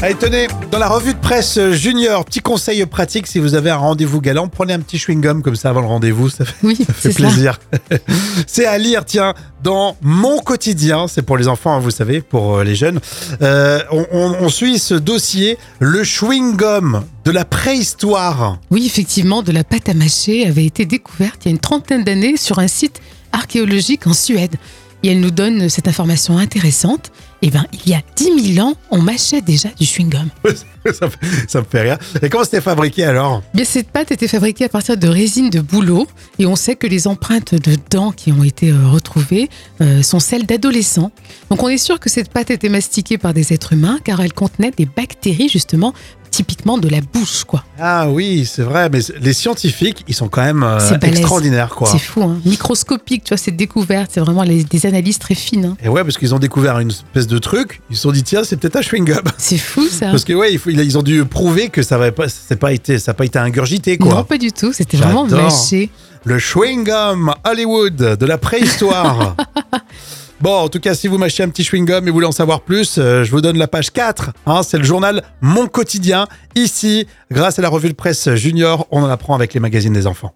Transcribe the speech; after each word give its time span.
Allez, 0.00 0.14
tenez, 0.14 0.46
dans 0.70 0.78
la 0.78 0.86
revue 0.88 1.12
de 1.12 1.18
presse 1.18 1.58
junior, 1.72 2.24
petit 2.24 2.38
conseil 2.38 2.86
pratique, 2.86 3.26
si 3.26 3.40
vous 3.40 3.56
avez 3.56 3.70
un 3.70 3.76
rendez-vous 3.76 4.20
galant, 4.20 4.46
prenez 4.46 4.72
un 4.72 4.78
petit 4.78 4.96
chewing-gum 4.96 5.42
comme 5.42 5.56
ça 5.56 5.70
avant 5.70 5.80
le 5.80 5.88
rendez-vous, 5.88 6.28
ça 6.28 6.44
fait, 6.44 6.54
Oui, 6.62 6.76
ça 6.76 6.92
fait 6.92 7.10
c'est 7.10 7.12
ça. 7.20 7.28
plaisir. 7.28 7.58
c'est 8.46 8.64
à 8.64 8.78
lire, 8.78 9.04
tiens, 9.04 9.34
dans 9.64 9.96
Mon 10.00 10.38
Quotidien, 10.38 11.08
c'est 11.08 11.22
pour 11.22 11.36
les 11.36 11.48
enfants, 11.48 11.74
hein, 11.74 11.80
vous 11.80 11.90
savez, 11.90 12.20
pour 12.20 12.58
euh, 12.58 12.64
les 12.64 12.76
jeunes. 12.76 13.00
Euh, 13.42 13.80
on, 13.90 14.06
on- 14.12 14.36
on 14.40 14.48
suit 14.48 14.78
ce 14.78 14.94
dossier, 14.94 15.58
le 15.80 16.04
chewing-gum 16.04 17.02
de 17.24 17.30
la 17.32 17.44
préhistoire. 17.44 18.58
Oui, 18.70 18.86
effectivement, 18.86 19.42
de 19.42 19.50
la 19.50 19.64
pâte 19.64 19.88
à 19.88 19.94
mâcher 19.94 20.46
avait 20.46 20.64
été 20.66 20.86
découverte 20.86 21.40
il 21.44 21.46
y 21.46 21.48
a 21.48 21.50
une 21.50 21.58
trentaine 21.58 22.04
d'années 22.04 22.36
sur 22.36 22.60
un 22.60 22.68
site 22.68 23.00
archéologique 23.32 24.06
en 24.06 24.12
Suède. 24.12 24.54
Et 25.02 25.08
elle 25.12 25.20
nous 25.20 25.30
donne 25.30 25.68
cette 25.68 25.86
information 25.88 26.38
intéressante. 26.38 27.12
Eh 27.40 27.50
bien, 27.50 27.66
il 27.72 27.90
y 27.90 27.94
a 27.94 28.00
10 28.16 28.54
000 28.54 28.66
ans, 28.66 28.74
on 28.90 28.98
mâchait 29.00 29.40
déjà 29.40 29.68
du 29.78 29.84
chewing-gum. 29.84 30.26
ça, 30.92 31.06
me- 31.06 31.46
ça 31.48 31.60
me 31.60 31.66
fait 31.70 31.82
rire. 31.82 31.98
Et 32.20 32.28
comment 32.28 32.42
c'était 32.42 32.60
fabriqué 32.60 33.04
alors? 33.04 33.42
Bien, 33.54 33.64
cette 33.64 33.90
pâte 33.90 34.10
était 34.10 34.26
fabriquée 34.26 34.64
à 34.64 34.68
partir 34.68 34.96
de 34.96 35.06
résine 35.06 35.48
de 35.48 35.60
bouleau 35.60 36.08
et 36.40 36.46
on 36.46 36.56
sait 36.56 36.74
que 36.74 36.88
les 36.88 37.06
empreintes 37.06 37.54
de 37.54 37.76
dents 37.90 38.10
qui 38.10 38.32
ont 38.32 38.42
été 38.42 38.70
euh, 38.70 38.88
retrouvées 38.88 39.48
euh, 39.80 40.02
sont 40.02 40.18
celles 40.18 40.46
d'adolescents. 40.46 41.12
Donc 41.48 41.62
on 41.62 41.68
est 41.68 41.78
sûr 41.78 42.00
que 42.00 42.10
cette 42.10 42.30
pâte 42.32 42.50
était 42.50 42.68
mastiquée 42.68 43.18
par 43.18 43.32
des 43.34 43.52
êtres 43.52 43.74
humains 43.74 44.00
car 44.02 44.20
elle 44.20 44.32
contenait 44.32 44.72
des 44.76 44.86
bactéries 44.86 45.48
justement 45.48 45.94
typiquement 46.30 46.78
de 46.78 46.88
la 46.88 47.00
bouche 47.00 47.44
quoi. 47.44 47.64
Ah 47.80 48.08
oui, 48.10 48.44
c'est 48.50 48.62
vrai, 48.62 48.88
mais 48.90 49.00
les 49.20 49.32
scientifiques, 49.32 50.04
ils 50.08 50.14
sont 50.14 50.28
quand 50.28 50.42
même 50.42 50.62
euh, 50.62 50.78
extraordinaires, 51.02 51.70
quoi. 51.74 51.88
C'est 51.90 51.98
fou, 51.98 52.22
hein 52.22 52.38
microscopique, 52.44 53.24
tu 53.24 53.28
vois, 53.30 53.36
cette 53.38 53.56
découverte, 53.56 54.10
c'est 54.14 54.20
vraiment 54.20 54.42
les- 54.42 54.64
des 54.64 54.86
analyses 54.86 55.18
très 55.18 55.34
fines. 55.34 55.64
hein. 55.64 55.76
Et 55.82 55.88
ouais, 55.88 56.02
parce 56.04 56.18
qu'ils 56.18 56.34
ont 56.34 56.38
découvert 56.38 56.78
une 56.78 56.90
espèce 56.90 57.26
de 57.26 57.38
truc, 57.38 57.80
ils 57.90 57.96
se 57.96 58.02
sont 58.02 58.12
dit, 58.12 58.22
tiens, 58.22 58.42
c'est 58.44 58.56
peut-être 58.56 58.76
un 58.76 58.80
chewing-gum. 58.80 59.22
C'est 59.38 59.58
fou 59.58 59.86
ça. 59.88 60.06
Parce 60.10 60.24
que 60.24 60.32
ouais, 60.32 60.52
il 60.52 60.58
faut- 60.58 60.70
ils 60.70 60.98
ont 60.98 61.02
dû 61.02 61.24
prouver 61.24 61.68
que 61.68 61.82
ça 61.82 61.96
n'avait 61.98 62.12
pas, 62.12 62.26
pas 62.60 62.72
été, 62.72 62.98
ça 62.98 63.12
n'a 63.12 63.14
pas 63.14 63.24
été 63.24 63.38
ingurgité 63.38 63.96
quoi. 63.98 64.14
Non, 64.14 64.24
pas 64.24 64.38
du 64.38 64.52
tout, 64.52 64.72
c'était 64.72 64.96
vraiment 64.96 65.24
mâché. 65.26 65.90
Le 66.24 66.38
chewing-gum 66.38 67.32
Hollywood 67.44 67.94
de 68.18 68.26
la 68.26 68.38
préhistoire. 68.38 69.36
bon, 70.40 70.54
en 70.54 70.68
tout 70.68 70.80
cas, 70.80 70.94
si 70.94 71.08
vous 71.08 71.18
mâchez 71.18 71.42
un 71.42 71.48
petit 71.48 71.62
chewing-gum 71.62 72.06
et 72.06 72.10
voulez 72.10 72.26
en 72.26 72.32
savoir 72.32 72.60
plus, 72.60 72.98
euh, 72.98 73.24
je 73.24 73.30
vous 73.30 73.40
donne 73.40 73.58
la 73.58 73.68
page 73.68 73.90
4. 73.90 74.30
hein, 74.46 74.62
c'est 74.62 74.78
le 74.78 74.84
journal 74.84 75.22
Mon 75.40 75.66
Quotidien. 75.66 76.26
Ici, 76.54 77.06
grâce 77.30 77.58
à 77.58 77.62
la 77.62 77.68
revue 77.68 77.88
de 77.88 77.94
presse 77.94 78.34
Junior, 78.34 78.86
on 78.90 79.02
en 79.02 79.08
apprend 79.08 79.34
avec 79.34 79.54
les 79.54 79.60
magazines 79.60 79.92
des 79.92 80.06
enfants. 80.06 80.34